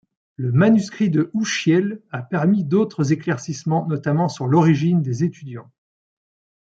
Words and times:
Le 0.35 0.51
manuscrit 0.51 1.11
de 1.11 1.29
Houshiel 1.35 2.01
a 2.09 2.23
permis 2.23 2.63
d'autres 2.63 3.11
éclaircissements, 3.13 3.85
notamment 3.87 4.29
sur 4.29 4.47
l'origine 4.47 5.03
des 5.03 5.23
étudiants. 5.23 5.69